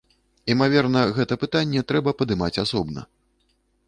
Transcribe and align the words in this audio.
Імаверна, 0.53 1.01
гэта 1.17 1.37
пытанне 1.43 1.83
трэба 1.91 2.13
падымаць 2.21 2.51
асобна. 2.65 3.01